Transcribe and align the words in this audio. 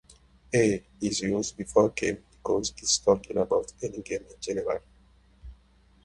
"A" 0.55 0.83
is 0.99 1.21
used 1.21 1.55
before 1.57 1.89
"game" 1.89 2.23
because 2.31 2.71
it 2.71 2.81
is 2.81 2.97
talking 2.97 3.37
about 3.37 3.71
any 3.83 4.01
game 4.01 4.25
in 4.31 4.35
general. 4.39 4.79